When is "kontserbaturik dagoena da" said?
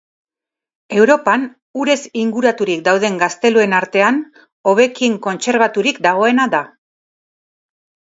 5.27-6.63